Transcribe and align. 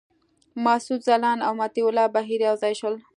مسعود 0.63 1.01
ځلاند 1.07 1.41
او 1.47 1.53
مطیع 1.61 1.85
الله 1.89 2.07
بهیر 2.15 2.39
یو 2.47 2.55
ځای 2.63 2.73
شول. 2.79 2.95